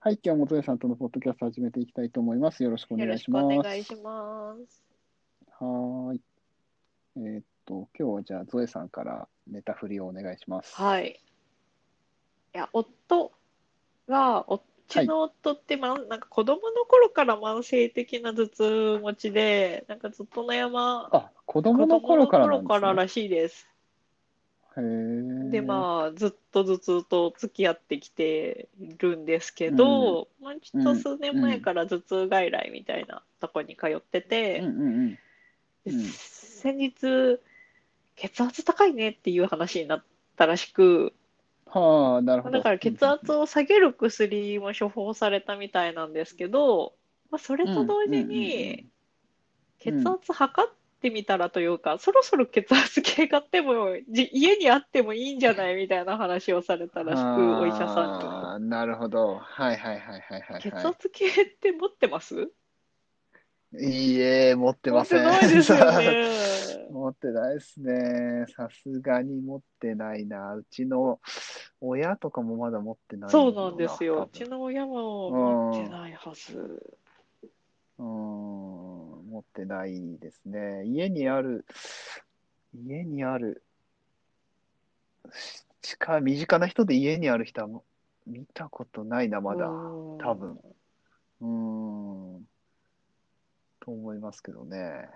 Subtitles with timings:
[0.00, 2.62] はい、今日もゾエさんとのポッドキャスト始めていきたいと思います。
[2.62, 3.58] よろしくおよろしく願いします。
[3.58, 4.84] お願いします。
[5.58, 6.20] はーい。
[7.16, 10.76] えーっと、今日はじゃあゾエさんからネタ振りをお願いします。
[10.76, 11.20] はい。
[12.54, 13.32] いや、夫
[14.08, 23.68] が、うちの夫って、まん、なんか子供の頃から慢性的な頭痛持ちで、なんかずっと悩ま、あ、子子供の頃からなん供の頃からでらしいです。
[24.76, 28.68] で、まあ、ずっと頭痛と付き合ってきて
[28.98, 35.18] るんですけど、まあ、ちょっと数年前から頭痛外来みたいなとこに通ってて、うんうん
[35.88, 37.38] 先日、
[38.16, 40.04] 血圧高いねっていう話になっ
[40.36, 41.14] たらしく、
[41.66, 42.58] はあ、なるほど。
[42.58, 46.94] だから血圧を下げる薬も処方されたみたいなんですけど、
[47.30, 48.86] まあ、それと同時に
[49.78, 50.72] 血うん圧測っ
[51.06, 58.24] てみたらというか、そろそろ血圧計買ってもじ家にあってもいいんじゃないみたいな話をされたらしく、お医者さんに。
[58.24, 59.36] ああ、なるほど。
[59.36, 61.30] はいはいはいはいはい、血は圧計っ
[61.60, 62.50] て持ってます？
[63.74, 63.86] い。
[63.86, 65.24] いいえ、持ってません。
[65.24, 66.88] 持ってないですよね。
[66.90, 68.46] 持ってないですね。
[68.48, 70.54] さすがに持ってないな。
[70.54, 71.20] うちの
[71.80, 74.28] 親とかもまだ持ってないそうなんですよ。
[74.32, 76.96] うちの親も持ってないはず。
[77.98, 78.95] うーん、持
[79.56, 80.84] ってないですね。
[80.84, 81.64] 家にある、
[82.74, 83.62] 家にある、
[85.32, 87.84] し近い、身近な人で家にある人はも
[88.26, 89.66] 見たことないな、まだ。
[89.66, 90.58] うん多分。
[91.40, 92.48] うーん。
[93.80, 95.08] と思いますけどね。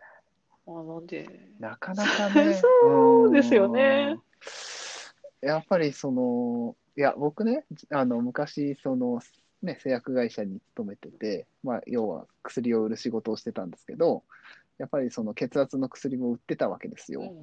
[0.67, 1.27] あなんで、
[1.59, 2.55] なかなかね。
[2.81, 4.17] そうですよね
[5.43, 5.49] うん。
[5.49, 9.21] やっぱりその、いや、僕ね、あの、昔、その、
[9.63, 14.23] ね、製薬会社に勤めてて、まあ、要は薬を売る仕事をしてたんですけど、
[14.79, 17.35] やっぱりその血圧の薬も売ってたわけですよ。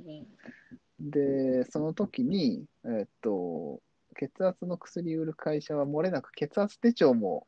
[1.00, 3.80] で、その時に、えっと、
[4.16, 7.46] 血圧の薬売る会社は漏れなく血圧手帳も、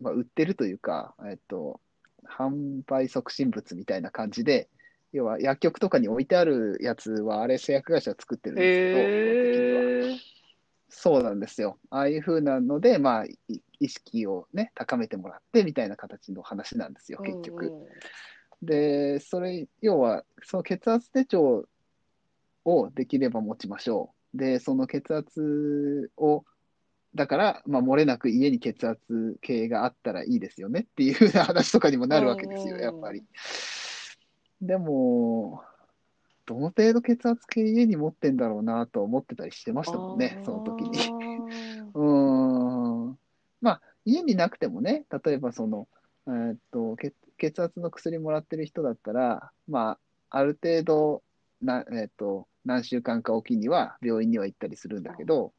[0.00, 1.80] まあ、売ってるというか、えっと、
[2.24, 4.68] 販売促進物みたいな感じで、
[5.12, 8.98] 要は薬局とかに置いてあるやつは、あれ製薬会社が作ってるんですけど、
[10.14, 10.16] え。
[10.90, 11.78] そうなんですよ。
[11.90, 13.38] ああいう風なので、まあ、い
[13.80, 17.66] 意識をね、高めてもらってみたいな形の話なんですよ、結局。
[17.66, 17.88] うんうん
[18.62, 21.68] で、それ、要は、その血圧手帳
[22.64, 24.36] をできれば持ちましょう。
[24.36, 26.44] で、その血圧を、
[27.14, 33.22] だから、まあ、漏れなく家に血圧計があったらいいですよねっていう話とかにもなるわけですよ、うんやっぱり。
[34.60, 35.62] でも、
[36.44, 40.98] どの程度血圧計家に持ってんだろうなと思ってたりしてましたもんね、その時に。
[41.94, 42.57] うーん。
[43.60, 45.88] まあ、家になくてもね、例えばその、
[46.26, 49.98] えーっと、血、血圧の薬もらってる人だったら、ま
[50.30, 51.22] あ、ある程度、
[51.62, 55.52] な、えーっと、何週間かおきには病院には行ったりするんだけど、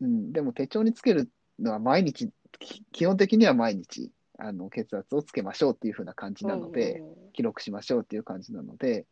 [0.00, 7.02] うん、でも手帳につけるのは毎日、き基本的には毎日、あの、血圧をつけましょうっていう風な感じなので、
[7.32, 9.06] 記録しましょうっていう感じなので、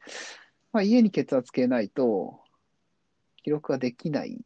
[0.72, 2.40] まあ、家に血圧計ないと、
[3.42, 4.38] 記録はできない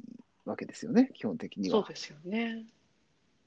[0.44, 1.80] わけですよね、基本的には。
[1.80, 2.64] そうですよね。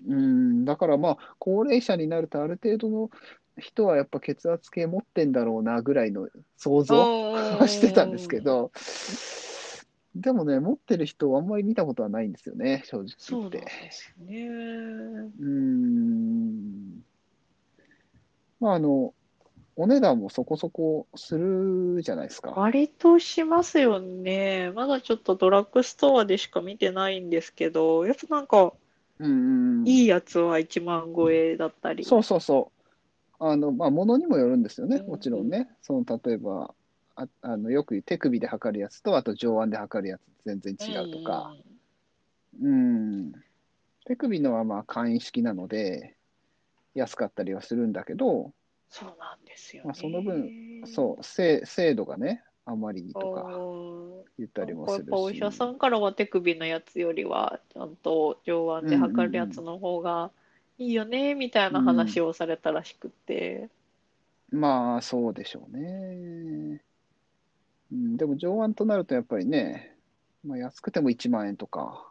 [0.08, 3.10] うん、だからまあ、高齢者になるとある程度の
[3.58, 8.72] 人はやっぱ血圧計持ってんだろうなぐらいの想像はしてたんですけど、
[10.16, 13.08] でもね、持ってる人あんまり見たことはないんですよね、正直
[13.42, 13.60] 言って。
[13.60, 14.48] ですよね。
[15.40, 17.04] うん。
[18.60, 19.14] まあ、あの、
[19.76, 22.52] お値段もそこそこするじゃないですか。
[22.52, 24.72] 割としますよね。
[24.76, 28.74] まだちょっとドラッグストアでしか見てないんですけど、やっぱなんか
[29.20, 29.88] うんうんうん。
[29.88, 32.04] いいやつは1万超えだったり。
[32.04, 32.80] そうそうそう。
[33.40, 35.70] あの、まあ、ものにもよるんですよね、うんもちろんね。
[35.82, 36.74] その、例えば、
[37.16, 41.54] あ、あの、よく手首で測るやつと、あと上腕で測るやつ全然違うとか。
[42.62, 43.32] うん。
[44.06, 46.16] 手首のはまあ簡易式なので、
[46.96, 48.52] 安かったりはするんだけど、
[48.90, 50.00] そうなんですよまあね。
[50.00, 50.50] その分
[50.86, 55.58] そう、精精度がね、あんまりとかうん言ったりもするなんかやっぱお医者し。
[55.58, 60.32] さんからは手首のやつよりは、ちゃんと上腕で測るやつの方が
[60.78, 63.70] いいよね、みたいな話をされたらしくて。
[64.52, 66.82] まあ、そうでしょうね。
[67.92, 69.96] うん、でも上腕となるとやっぱりね、
[70.46, 72.08] まあ、安くても1万円とか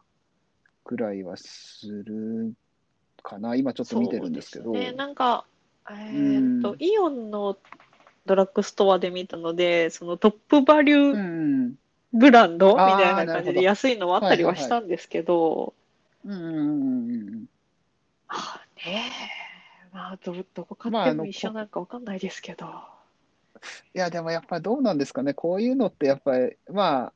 [0.84, 2.52] ぐらいはする
[3.22, 3.54] かな。
[3.54, 4.72] 今ちょっと見てるんですけど。
[4.72, 4.92] ね。
[4.92, 5.46] なんか、
[5.90, 7.56] えーっと、イオンの
[8.28, 11.78] ドラッグストアで見たので、そのトップバリうューん。
[12.12, 15.74] ブランドみあーたいな感じで安いのはあったりはしたんですけど、
[16.24, 17.46] うんうんうんうん。
[18.26, 19.10] まあね
[19.92, 22.66] え、まあど、どこ買っても一緒なんかわかんないですけど。
[23.94, 25.34] いや、でもやっぱりどうなんですかね。
[25.34, 27.12] こういうのってやっぱり、まあ、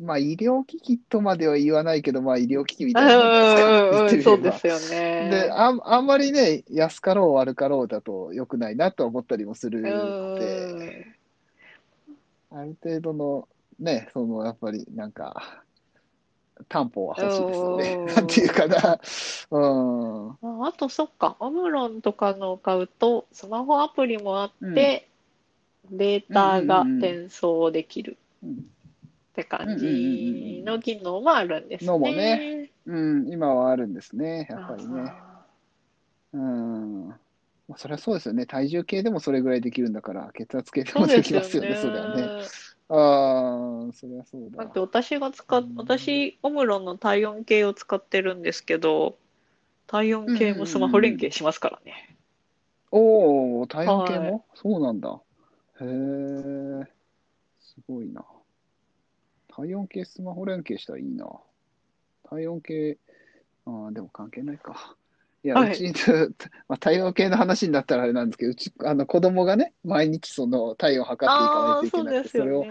[0.00, 4.22] まあ医療機器とまでは言わないけど、まあ医療機器みたいなもんですか。
[4.22, 5.50] そうですよで、ね。
[5.52, 11.06] あん、あんまりね、安かろう悪かろうだと良くないなと思ったりもするうので、
[12.54, 12.58] ん。
[12.58, 13.48] ある程度の
[13.78, 15.62] ね、そのやっぱりなんか、
[16.68, 17.98] 担保は欲しいですよね。
[18.06, 19.00] うんなんていうかな。
[19.50, 20.30] うん。
[20.30, 25.08] ああと、そっか、オムロンとかのを買うと、スマホアプリもあって、
[25.90, 28.64] データが転送できるうん
[29.40, 32.70] って感じの機能もあるんですのもね。
[32.86, 32.94] う
[33.24, 35.14] ん、今はあるんですね、やっぱりね。
[35.16, 35.44] あ
[36.32, 37.08] うん。
[37.08, 37.16] ま
[37.74, 38.46] あそれはそうですよね。
[38.46, 42.22] 体重計でもそれぐらいできるんだから、血圧計ーでもできますよね、それはね。
[42.22, 42.30] ね。
[42.88, 44.80] ああ、それはそうだだって。
[44.80, 49.16] 私が使っ、私、オムロンの体温計を使ってるんですけど、
[49.86, 52.16] 体温計もスマホ連携しますからね。
[52.90, 55.20] おお、体温計はもそうなんだ。
[55.80, 56.84] へえ、
[57.60, 58.24] すごいな。
[59.60, 61.26] 体温計スマホ連携したらいいな。
[62.28, 62.96] 体温計、
[63.66, 64.96] ああ、でも関係ないか。
[65.42, 65.84] いや、はいうち、
[66.68, 72.66] まあ、体温計の話になったらあれなんですけど、うち、あの、子供がね、毎日その体温測っていかないといけなくて、それですよを、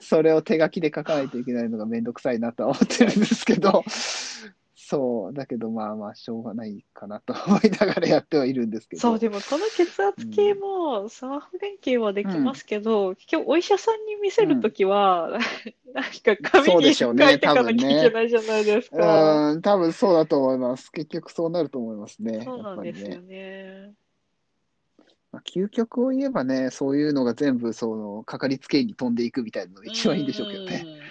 [0.00, 3.84] それを手書きで書かないといけないのがめんどくさいなとは思ってるんですけど、
[4.88, 9.02] そう、だけどまあまあ、しょうがないかなと思いながらやってはいるんですけど。
[9.02, 15.40] そう、でもこの血圧計もスマホ連携はできますけど、結局お医者さんに見せるときは、
[15.92, 19.50] なんか紙そうに書でしょうねいていかなきゃいけないじゃないですか。
[19.50, 20.92] うん、多分そうだと思います。
[20.92, 22.42] 結局そうなると思いますね。
[22.44, 23.38] そうなんですよやっぱりね。
[23.38, 23.94] ね。
[25.32, 30.84] まあ、究極を言えばね、そういうのが全部、その、かかりつけ医に飛んでいくみたいなのが一番いいんでしょうけどね。
[30.86, 31.05] うん。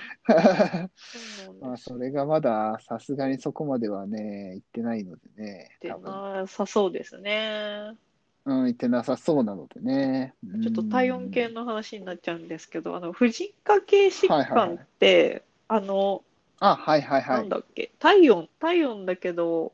[1.59, 6.03] まあ、それがまだ、さすがにそこまではね、行ってないのでね、で多分。
[6.11, 7.97] なさそうですね。
[8.45, 10.35] うん、行ってなさそうなのでね。
[10.61, 16.23] ちょっと体温計うんの話になっちゃうんですけど、あの婦人科系疾患って、あの、
[16.59, 17.49] あ、はいはいはなんい。
[17.49, 19.73] だっけ、体温、体温だけど、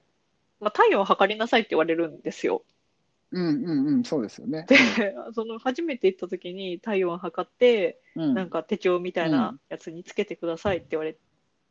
[0.62, 2.64] まあ、体温を測りなさいって言われるんですよ。
[3.32, 4.66] うんうんうん、そうですよね。
[4.68, 4.76] で、
[5.34, 11.18] その初めて行った時に体温測って、うん、なんか手帳みたいなやつにつけてくださいって言われ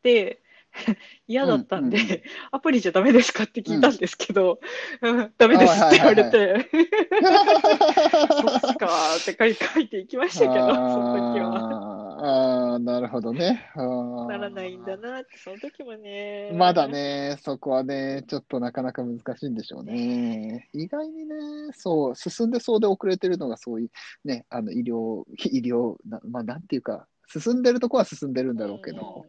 [0.03, 0.43] て、
[1.27, 2.07] 嫌だったんうんうんうん。
[2.07, 4.61] で、アプリじゃダメですかって聞いたんですけど、
[5.03, 5.33] うん。
[5.37, 11.90] ダメですって言われて、そうっすかーって書いていきましたけど、その時は。
[12.23, 13.71] あーあー、なるほどね。
[13.75, 16.53] あーならないんだなって、その時もね。
[16.55, 16.87] まだ。
[16.87, 20.69] ね、そこはね、ちょっとなかなか難しいんでしょうね。
[20.75, 21.35] 意外にね、
[21.73, 23.91] そう、進んでそうで遅れてるのがそういう
[24.25, 29.25] ね、あの医療、医療、なまあなんていうか、進んでるとこは進んでるんだろうけど、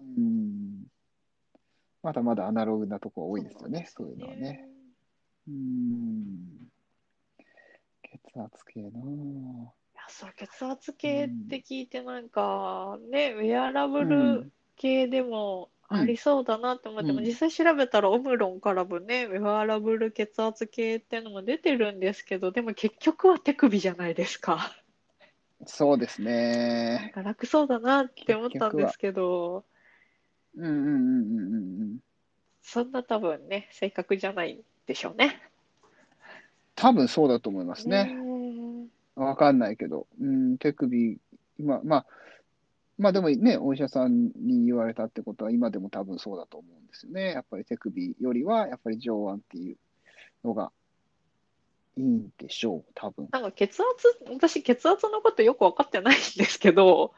[0.00, 0.86] うん、
[2.02, 4.66] まだまだアナログなとこ多いですよね、そういうのはね。。
[5.48, 6.68] うん、
[8.02, 24.74] 血圧計なぁいや、そう、血圧計って聞いて、なんか、ね、ウェアラブうルん系でもありそうだなって思っても、うん実際調べたらオムロンからもね、ウェアラブル血圧計ってのも出てるんですけど、でも結局は手首じゃないですか。
[25.66, 26.22] そうです
[26.90, 27.10] なんね。
[27.10, 29.64] か楽そうだなって思ったんですけど、
[30.56, 31.98] うんうんうんうんうんうん。
[32.60, 35.40] そんな多分ね、正確じゃないでしょうね。
[36.76, 38.16] 多分そうだと思いますね。
[39.16, 41.18] ねわかんないけど、うん、手首、
[41.58, 42.06] 今、まあ、
[42.98, 47.32] まあでもね、お医者さんに言われたってことは、今でも多分そうだと思うんですよね。
[47.32, 49.76] やっぱり手首よりは、やっぱり上腕っていう
[50.44, 50.72] のが
[51.98, 53.28] いいんでしょう、多分。
[53.32, 53.84] なんか血圧、
[54.30, 57.12] 私血圧のことよく分かってないんですけど、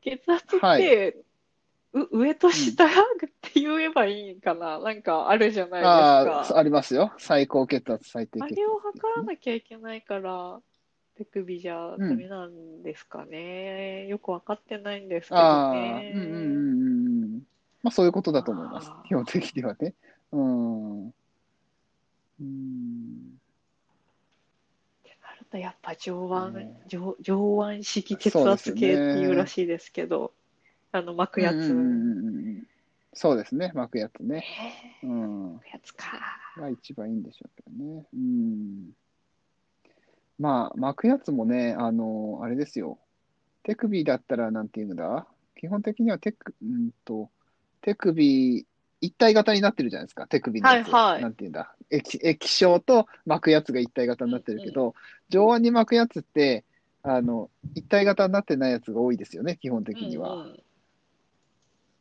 [0.00, 1.14] 血圧って、はい
[1.94, 2.88] う上と下っ
[3.42, 6.58] て言えばいいんかな、なんかあるじゃないですああ、か。
[6.58, 7.12] ありますよ。
[7.18, 10.60] 最高血圧、最低血圧、あれを測らなきゃいけないから、
[11.16, 14.06] 手首じゃダメなんですかね。
[14.06, 16.12] よく分かってないんですけどね。
[16.14, 17.42] うんうんうんうん。
[17.82, 19.94] まあそういうことだと思います基本的にはね。
[20.32, 21.06] うん。
[21.06, 21.10] う
[22.40, 23.38] ん。
[25.22, 30.32] なるとやっぱ上腕、ね上上腕式血圧計っていうらしいですけど、
[30.92, 31.54] あの巻くやつ。
[31.54, 32.66] うんうんうんうん
[33.14, 34.40] そうですね、巻くやつね。
[35.02, 35.50] へうん。
[35.50, 36.06] ー巻くやつか。
[36.56, 38.06] が一番いいんでしょうけどね。
[38.14, 38.90] うん。
[40.38, 42.98] まあ、巻くやつもね、あの、あれですよ。
[43.62, 45.26] 手首だったら、なんていうんだ？
[45.56, 47.30] 基本的には手首、うんと、
[47.80, 48.66] 手首、
[49.00, 50.90] 一体型になってるじゃないですか、手首のやつ。
[50.90, 51.74] はいはいなんていうんだ？
[51.90, 54.94] 液液晶と巻くやつが一体型になってるけど、
[55.28, 56.64] 上腕に巻くやつって、
[57.02, 60.34] あの、一体型になってないやつが多いですよね、基本的には。
[60.34, 60.62] うんうん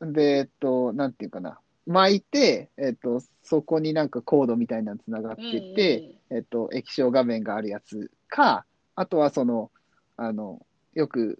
[0.03, 1.59] で、えっと、なんていうかな。
[1.88, 9.71] 巻いて、えっと、そこになんかコードみたいなのつながってて、えっと、液晶画面があるやつか、あとはその、
[10.17, 11.39] あの、よく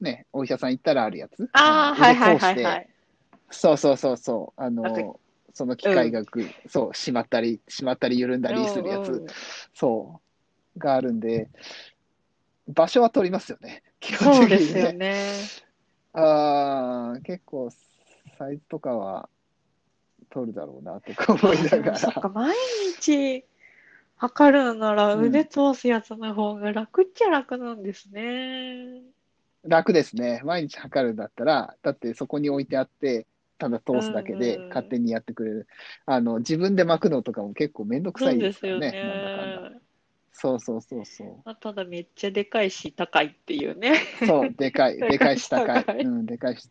[0.00, 1.48] ね、お医者さん行ったらあるやつ。
[1.52, 2.88] ああ、のはいはいはいはい。
[3.50, 4.60] そうそうそうそう。
[4.60, 5.20] あの、
[5.54, 9.28] その機械がぐ、そう、しまったり、しまったり緩んだりするやつ、うんうん
[9.74, 10.20] そ
[10.76, 11.48] う、があるんで、
[12.68, 13.82] 場所は取りますよね。
[14.00, 15.16] 基そうで本的にすよね。
[16.12, 17.70] ああ、結構、
[18.38, 19.28] サイズとかは
[20.30, 22.28] 取るだろうな、とか思いなでがも そっか、ら。
[22.28, 22.56] 毎
[22.98, 23.44] 日
[24.16, 29.02] 測るならうん腕通すやつの方が楽っちゃ楽なんですね。
[29.64, 30.40] 楽ですね。
[30.44, 33.26] 毎日測るんだったら、だってそこに置いてあって、
[33.58, 35.66] ただ通すだけでうんうん勝手にやってくれる。
[36.06, 38.92] あの、自分で巻くのとかも結構めんどくさいでですよね。
[38.92, 39.80] なんだかんだ。
[40.32, 41.28] そうそうそうそう。
[41.44, 44.00] まあ、ただめっちゃでかいし高いっていうね。
[44.26, 45.48] そう、でかい、でかいし。
[45.48, 46.68] 高い うん、でかいし、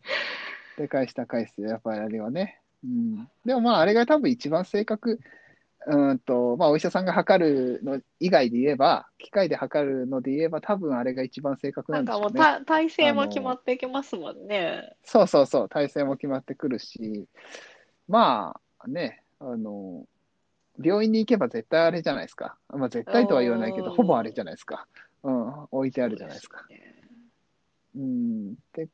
[0.76, 2.60] でかいし高いっすよ、やっぱりあれはね。
[2.84, 3.28] うん。
[3.44, 5.20] でもまあ、あれが多分一番正確、
[5.86, 12.60] うーんと、まあ、お医者さんが測るの以外で言えば、機械で測るので言えば、多分あれが一番正確なかもうなんんでしょうね。
[12.60, 14.94] た体勢も決まってきますもんね。
[15.04, 17.26] そうそうそう、体勢も決まってくるし、
[18.08, 20.06] まあね、あの、
[20.82, 22.56] 病院に行けば絶対あれじゃないですか。
[22.68, 24.86] まあ絶対とは言わないけど、うんほぼあれじゃないですか。
[25.22, 26.60] うん、置いてあるじゃないですか。
[26.60, 27.00] そうですね
[27.96, 28.88] うん、って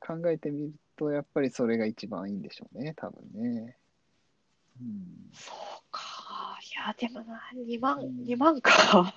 [0.00, 3.76] 考えてみると、やっぱりそれが一番いいんでしょうね、多分ね。
[4.80, 5.56] うん、そう
[5.90, 6.58] か。
[6.60, 9.12] いや、でもな、2万、うん2万か。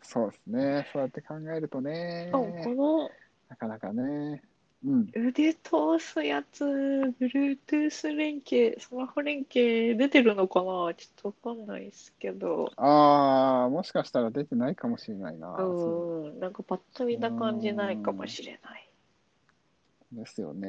[0.00, 2.38] そうですね、そうやって考えるとねこ
[2.74, 3.10] の
[3.50, 4.42] なかなかね。
[4.86, 10.94] うん、腕通すやつ、Bluetooth 連携、スマホ連携出てるのかな？
[10.94, 12.70] ちょっとわかんないですけど。
[12.76, 15.56] ああ、もしかしたら出てないかもしれないな。
[15.58, 18.87] うん、なんかパッと見た感じないかもしれない。
[20.12, 20.68] ですよね。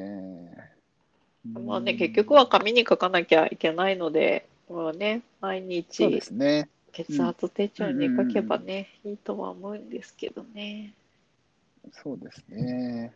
[1.44, 6.68] まあね、うん結局は紙に書かなきゃいけないので、まあね、毎そうで日すね。
[6.92, 10.92] 血圧手帳に書けばね、いいとは思うんですけどね。
[11.92, 13.12] そうですね。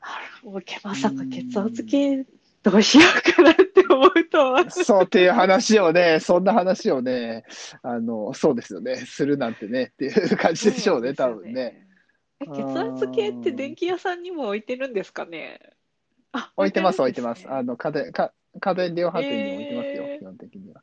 [0.00, 2.24] あらもうけまさか血圧計
[2.62, 4.70] どうしようかなって思うとは。
[4.70, 7.44] そうっていう話をね、そんな話をね、
[7.82, 11.81] あの、そうですよね、するなんてねっていう感じでしょうね、多分ね。。
[12.42, 15.60] え血圧計って電気屋さんにも置いてるんですかね？
[16.32, 17.34] あ置いてます、置いてま。
[17.34, 20.82] すあの、家電、か家電量販店に置いてますよ、へー基本的には。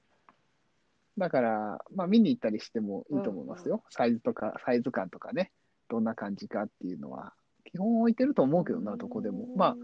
[1.18, 3.84] だから、まあ、見に行ったりしてもいいと思いますよ。
[3.90, 5.52] サイズとか、サイズ感とかね、
[5.90, 7.34] どんな感じかっていうのは。
[7.66, 9.48] 基本置いてると思うけどな、どこでも。
[9.56, 9.78] まあ、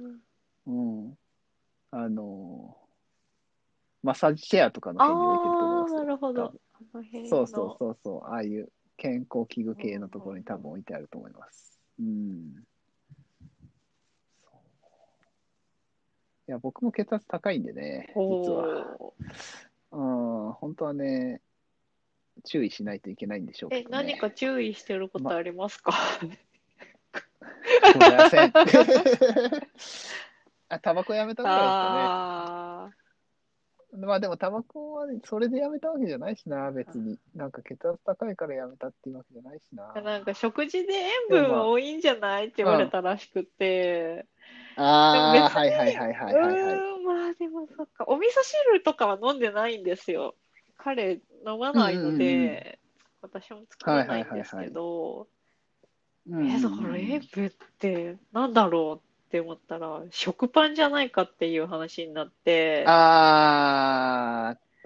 [0.67, 1.17] うん。
[1.91, 2.77] あの、
[4.01, 6.53] マッサージチェアとかのあ辺に置いてると思いますよなるほど。
[7.29, 11.79] そうそうそうそう、ああいう健康器具系のところに多分置いてあると思います。
[11.99, 12.63] うん。
[14.43, 14.59] そう
[16.47, 18.97] いや、僕も血圧高いんでね、実は。
[19.91, 21.41] うん、本当はね、
[22.43, 23.95] 注意しないといけないんでしょうけえ、どね。
[23.95, 25.93] 何か注意してることありますか、
[27.93, 28.51] ごめんなさい。
[30.69, 33.04] あ、タバコやめたぐらいですかあね。
[33.97, 37.17] まあでもタバコはそれでやめたわけじゃないしな、別に。
[37.35, 39.93] なんか血圧高いからやめたっていうわけじゃないしな。
[39.95, 40.93] あ、なんか食事で
[41.31, 44.25] 塩分は多いんじゃないって言われたらしくて、
[44.75, 46.53] ああ、はいはいはいはいはい、はい。
[46.53, 50.35] うーん、まあでもそっか、お味噌汁とかは飲んでないんですよ。
[50.77, 52.79] 彼、飲まないので、
[53.21, 55.27] 私も作らないんですけど、
[56.27, 57.49] うんえ、だから塩分っ
[57.79, 63.84] てなんだろうって思ったら、食パンじゃないかっていう話になって、ああ、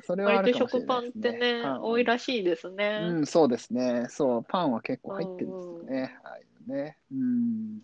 [0.09, 1.53] それはあ割とるかもしれ食パンってないですね。
[1.53, 2.99] ね、パンは多いらしいですね。
[2.99, 4.07] うん、そうですね。
[4.09, 6.17] そう、パンは結構入ってるんですよね。
[6.23, 6.97] ああいうのね。
[7.11, 7.81] うん。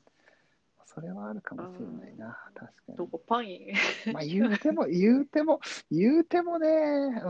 [0.88, 2.36] それはあるかもしれないな。
[2.56, 3.10] 確かどに。
[3.12, 3.48] こパン？
[3.48, 3.74] い
[4.12, 5.60] まあ言うても、言うても、
[5.92, 7.30] 言うてもね、う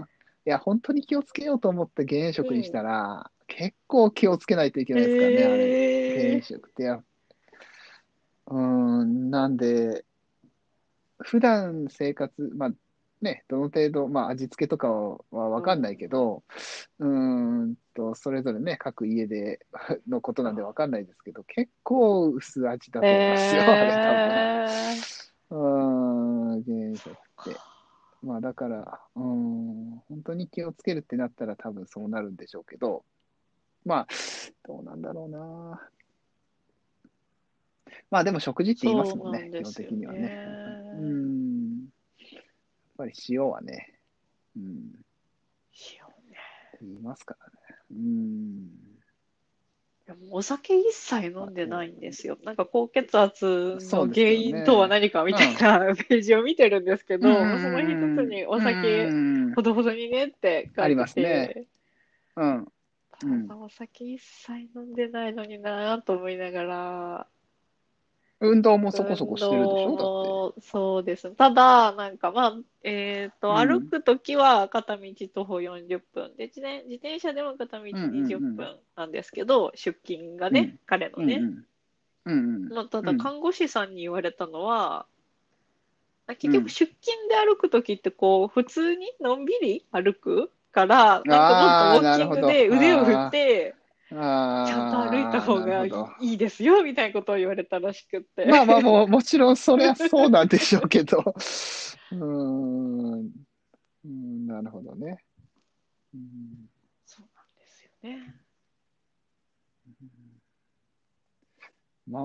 [0.00, 0.04] ん。
[0.44, 5.58] いや、本当に気をつけようと思って減塩食にしたら、結構気をつけないといけないですからね、あれ。
[5.58, 7.04] 減へ塩食ってや。
[8.48, 8.60] う
[9.04, 10.04] ん、なんで、
[11.18, 12.72] 普段生活、まあ
[13.20, 16.44] ね、どの程度、まあ味付けとかはわかんないけど、
[16.98, 17.08] うー
[17.66, 19.66] んと、それぞれね、各家で
[20.08, 24.98] のことなんでわかんないですけど、結構薄味だと思いますよ、あれえ多分。
[25.50, 27.60] うーん、減塩食って。
[28.22, 33.04] まあだから、うーん、本当に気をつけるってなったら多分そうなるんでしょうけど、
[33.84, 34.06] まあ、
[34.66, 35.88] どうなんだろうな。
[38.10, 40.20] まあでも食事って言いますもんね、基本的にはね。
[40.20, 40.34] ね
[40.94, 41.47] うん。
[42.98, 43.94] やっぱり塩はね、
[44.56, 44.90] うん、
[45.92, 46.36] 塩ね。
[46.80, 47.52] 言いますからね。
[47.92, 48.88] うん。
[50.30, 52.38] お酒一切飲んでないんですよ。
[52.42, 57.62] なんか高血圧の原因とは何かみたいなページを見てるんですけど、うん。
[57.62, 59.54] その一つにお酒うん。
[59.54, 60.74] ほどほどにねって書いて。
[60.74, 61.66] て、ありますね。
[62.36, 62.68] うん。
[63.22, 63.48] うん。
[63.48, 67.26] ただお酒一切飲んでないのになと思いながら、
[68.40, 69.90] 運動もそこそこしてるでしょ？
[69.90, 70.04] だって。
[70.04, 71.30] ょそうです。
[71.32, 73.56] ただ、なんかまあ、えっと、うん。
[73.68, 75.02] 歩くときは片道
[75.34, 78.56] 徒歩40分で、自転自転車でも片道うんうん20うん。
[78.56, 80.78] 分なんですけど、出勤がね、うん。
[80.86, 81.36] 彼のね。
[81.36, 81.64] うんうん。
[82.26, 82.68] うんうん。
[82.68, 83.18] まあ、ただ、うん。
[83.18, 85.06] 看護師さんに言われたのは、
[86.28, 86.52] 結うん。
[86.52, 93.77] 局出勤で歩くときって、こう、普通にのんびり歩くから、なんかもっとウォーキングで腕を振って、あ
[94.10, 95.84] ちゃんと歩いた方が
[96.20, 98.46] いいですよ、みたいなことを言われたらしくって。
[98.46, 101.18] まあまあもう、もちろんそりゃそうなんでしょうけど。
[101.18, 103.30] うーん。
[104.04, 105.22] うんなるほどね。
[106.14, 106.70] うん
[107.04, 108.34] そうなんですよね。
[112.06, 112.22] まあ、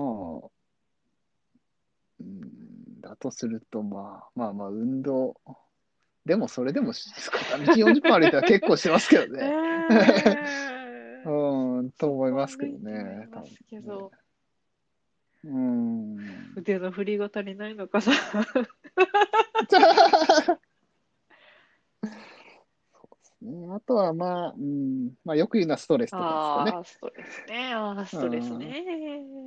[2.20, 5.34] うん、だとすると、まあ、まあまあ、運動。
[6.24, 9.54] でも、それでも、片道40分歩いたら結構しますけどえね。
[10.70, 10.73] ー
[11.24, 13.24] うん、と思いますけど思ね。
[13.24, 14.10] いますけど、
[15.44, 16.52] うん。
[16.56, 18.04] 腕の振りが足りないのかな。
[18.04, 18.20] そう
[23.16, 23.68] ですね。
[23.74, 26.70] あとは、まあ、うん、まあ、よく言うのはストレスとかですかね。
[26.72, 27.74] ああ、ストレスね。
[27.74, 28.84] ああ、ストレスね。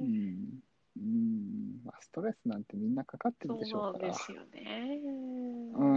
[0.01, 0.61] うん。
[0.97, 1.81] うん。
[1.85, 4.07] まあ、ストレスなんてみんなかかってるでしそうょうから。
[4.07, 4.99] なんですよね。
[5.73, 5.87] うーん。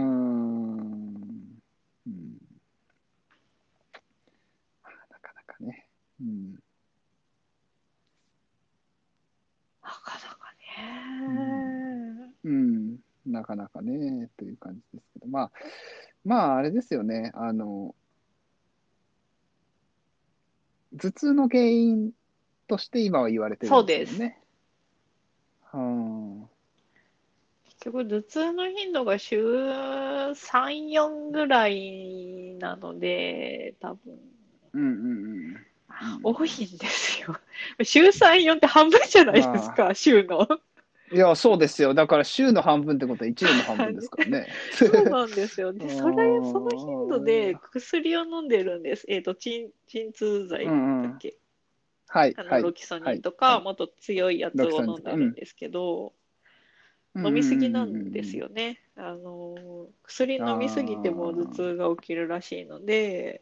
[2.07, 2.37] うん。
[4.83, 5.87] まあなかなかね。
[6.21, 6.53] うん。
[9.83, 12.33] なかなかね。
[12.43, 12.97] うん。
[13.41, 15.27] なかなかね、という感じですけど。
[15.27, 15.51] まあ、
[16.23, 17.31] まあ、あれですよね。
[17.33, 17.95] あの、
[20.95, 22.11] 頭痛の原因
[22.67, 24.39] として今は言われてるんですよね。
[25.73, 26.49] うん。
[27.65, 30.33] 結局、頭痛の頻度が週3、
[30.89, 34.19] 4ぐらいなので、多分、
[34.73, 36.19] うんうんうん。
[36.23, 37.39] 多いんですよ。
[37.83, 40.47] 週3、4って半分じゃないですか、週の。
[41.13, 41.93] いや、そうですよ。
[41.93, 44.47] だから週の半分ってことは1年の半分ですからね。
[44.71, 45.73] そうなんですよ。
[45.73, 46.15] で、 それ、
[46.53, 49.05] その頻度で薬を飲んでるんです。
[49.09, 51.35] えっと、鎮鎮痛剤だっけ、
[52.07, 52.63] はい、あの、はい。
[52.63, 56.13] ロキソニンとはか、いもっと強いやつを飲んでるんですけど、
[57.13, 58.79] 飲みすぎなんですよね。
[58.95, 63.41] あの、薬飲みすぎても頭痛が起きるらしいので、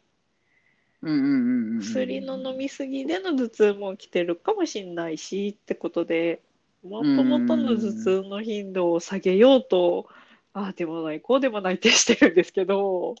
[1.02, 1.80] うんうんうんうん。
[1.80, 6.42] 薬の飲みすぎでの頭痛も起きてるかもしれないしってことで、
[6.82, 10.08] もともとの頭痛の頻度を下げようと、
[10.52, 13.14] ああでもない、こうでもないってしてるんですけど、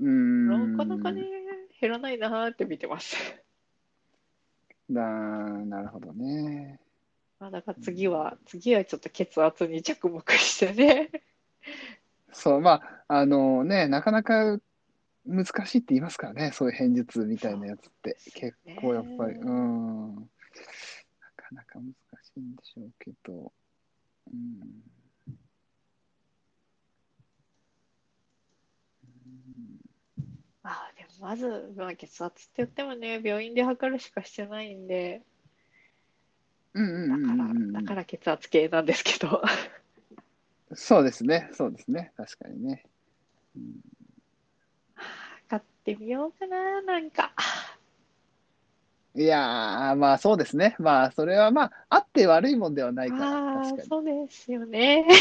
[0.00, 0.76] うん。
[0.76, 1.22] なかなかね、
[1.80, 3.16] 減らないなーって見てます。
[4.88, 5.02] な
[5.64, 6.78] なるほどね。
[7.38, 11.10] まあ、だから次は、次はちょっと血圧に着目してね。
[12.32, 14.58] そう、まあ、あのね、なかなか
[15.26, 18.16] 難しいって言いますからね、そういう偏頭痛みたいなやつって。
[18.34, 20.14] 結構やっぱり、うん。
[20.14, 20.22] な
[21.36, 21.94] かなか難し
[22.36, 23.52] いんでしょうけど。
[24.32, 24.82] うん。
[30.62, 35.22] まあ、でもまず、まあ、血圧って言ってもね、病院で測るしかしてないんで、
[36.74, 39.42] うんうんだから、うんうんうんだから血圧計なんですけど。
[40.74, 42.84] そうですね、そうですね、確かにね。
[43.56, 43.80] うん
[45.48, 47.34] 買ってみようかな、なんか。
[49.14, 50.74] いやー、まあそうですね。
[50.78, 53.88] まあ、それはまあ、あって悪いもんではないから、ああ確かに。
[53.88, 55.06] そうですよね。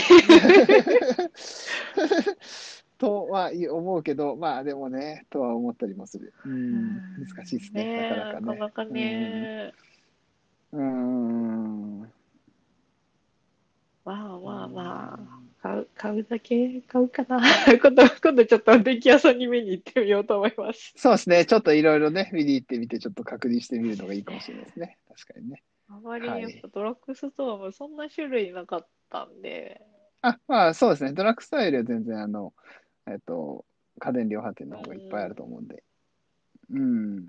[2.98, 6.34] とは思うけど、まあでもね、とは思ったりもする。
[6.46, 8.46] うん、難しいですね、なかなかね。
[8.46, 9.74] なかなかね。
[10.72, 12.02] うん。
[12.02, 12.12] うん。
[14.06, 17.40] まあまあまあ、買う、買うだけ買うかな。
[17.82, 20.94] 今度、今度ちょっと電気屋さんに見に行ってみようと思います。
[20.96, 24.98] そうですね、ちょっといろいろね、見に行ってみて、ちょっと確認してみるのがいいかもしれないですね。
[25.08, 25.64] 確かにね。
[25.88, 29.82] あまりはいやっぱドラッグストアもそんな種類なかったんで、
[30.22, 32.54] あ、まあそうですね、ドラッグストアよりは全然、あの、
[33.08, 33.66] えっと、
[34.00, 35.84] 家電量販店の方がいっぱいあると思うんで。
[36.72, 37.26] うん。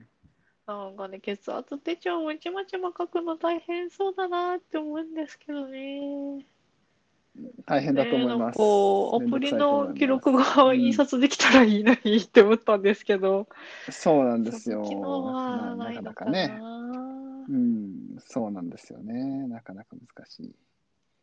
[0.66, 6.46] なんかね、血圧手帳もちまちま書くの大変そうだなって思うんですけどね。
[7.64, 8.56] 大変だと思います。
[8.56, 13.48] こう、アプリの記録がうん印刷できたらいいのにって思ったんですけど、
[13.90, 14.82] そうなんですよ。
[14.82, 16.48] ななかなかね。
[16.48, 16.92] な。
[17.48, 19.46] うん、そうなんですよね。
[19.48, 20.54] なかなか難しい。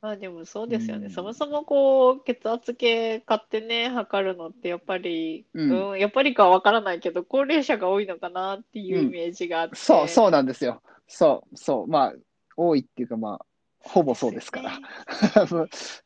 [0.02, 1.08] まあでもそうですよね。
[1.08, 9.76] うんそもそもこう、血圧計買ってね、測るのってやっぱり、うんうん、やっぱりかわからないけど、高齢者が多いのかなっていうイメージがあって。
[9.76, 10.82] そう、そうなんですよ。
[11.08, 11.88] そう、そう。
[11.88, 12.14] まあ、
[12.56, 13.46] 多いっていうか、まあ、
[13.80, 14.80] ほぼそうですから。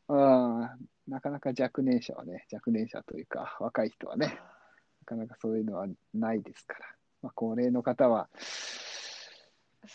[0.09, 0.69] うん、
[1.07, 6.95] なかなか若年者はね、若年者というか、若い人はね、なかなかそういうのはないですから。
[7.21, 8.29] まあ、高齢の方は、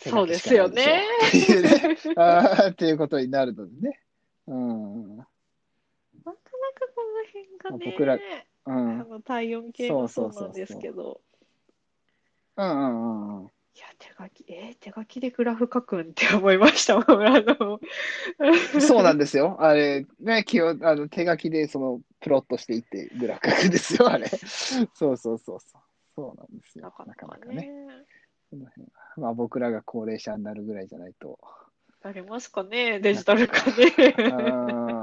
[0.02, 1.02] 手そうですよね。
[2.70, 4.00] っていうことになるのでね。
[4.46, 5.16] うん。
[5.16, 5.28] なか
[6.24, 6.42] なか
[6.94, 8.18] この辺がね、僕ら
[8.66, 9.22] うん。
[9.22, 11.20] 体温計もそうそうそうそうそうなんですけど、
[12.56, 13.50] うんうんうん。
[13.78, 17.04] いや、手書き、えー手書きでグラフ書くんって思いましたもん。
[17.24, 17.78] あの、
[18.80, 19.56] そうなんですよ。
[19.60, 24.26] あれ、ね、気を、あの、手書きでその、プロットしていって、グラフ書くんですよ、あれ。
[24.26, 25.60] そうそうそうそう。
[26.16, 26.86] そうなんですよ。
[26.86, 27.70] なかなかね。
[28.50, 31.38] その辺はまあ、僕らが高齢者になるぐらいじゃないと。
[32.02, 33.72] ありますかね、デジタル化ね。
[33.72, 34.94] うー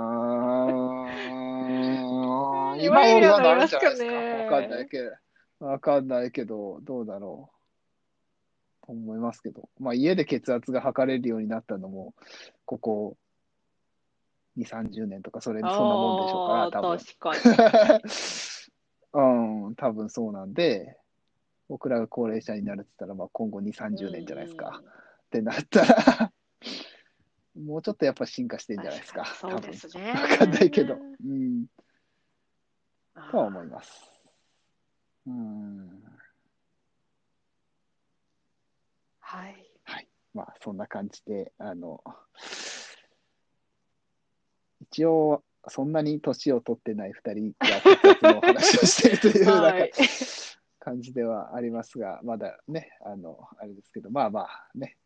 [2.74, 4.12] ん今よりはなるんじゃないですか。
[4.12, 5.12] かねわかんないけど。
[5.60, 7.55] わかんないけど、どうだろう。
[8.86, 9.70] と思いますけど。
[9.80, 12.14] まあ、家で血圧が測れるようになったのも、
[12.66, 13.18] ここ
[14.58, 16.98] 2、30年とか、それ、そんなもんでしょうから、多分。
[16.98, 18.02] 確かに。
[19.68, 20.98] うん、多分そうなんで、
[21.68, 24.82] 僕らが高齢者になるって言ったら、まあ、今後2、30年じゃないですか。
[25.26, 26.32] ってなったら、
[27.56, 29.24] もうちょっとやっぱ進化してんじゃないですか。
[29.24, 30.96] 確かにそうですね多分わかんないけど。
[30.96, 31.66] うん、
[33.32, 34.12] とは思います。
[35.26, 36.04] うん。
[39.26, 39.66] はい。
[40.36, 42.04] まあ、そんな感じで、あの、
[44.82, 49.92] 一応、そんなに年を取ってない二人が血圧の話をしているという、 はい、
[50.80, 54.98] 感じではありますが、まだね、あの、あれですけど、まあまあね、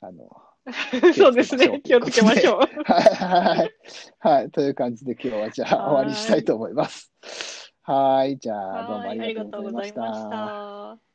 [0.00, 0.30] あの、
[1.14, 1.80] そうですね。
[1.82, 2.60] 気をつけましょう。
[2.84, 3.74] はい、はい、
[4.20, 7.12] はい、という感じで今日はじゃあはい終わりにしたいと思います。
[7.82, 11.05] はい、じゃあどうもありがととうございました。